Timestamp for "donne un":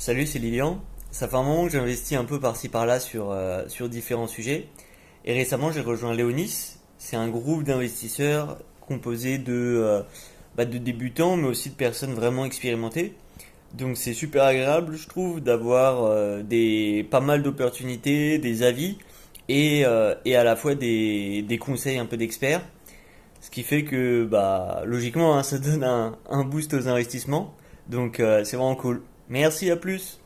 25.58-26.16